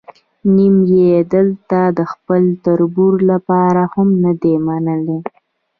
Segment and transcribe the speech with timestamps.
[0.55, 5.19] نیم یې دلته د خپل تربور لپاره هم نه دی منلی.